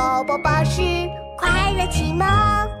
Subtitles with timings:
[0.00, 0.80] 宝宝巴士
[1.36, 2.79] 快乐启蒙。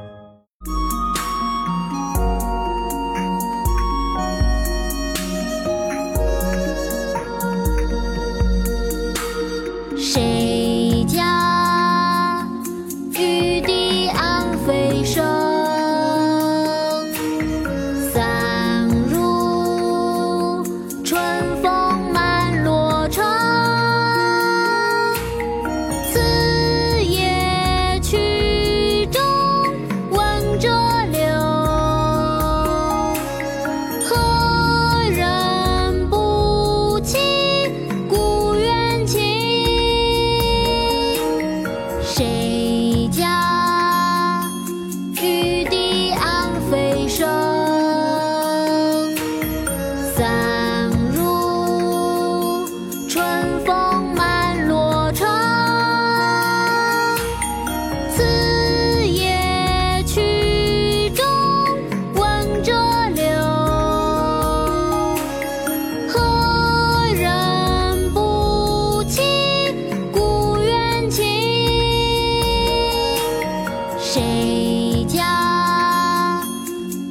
[74.12, 76.42] 谁家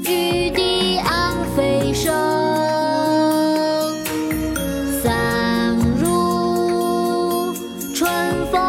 [0.03, 2.13] 玉笛暗飞声？
[5.01, 7.53] 散入
[7.95, 8.11] 春
[8.51, 8.68] 风